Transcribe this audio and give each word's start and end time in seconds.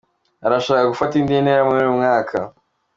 Arashaka 0.45 0.89
gufata 0.91 1.13
indi 1.17 1.35
ntera 1.43 1.63
muri 1.67 1.77
uyu 1.81 1.97
mwaka. 1.97 2.37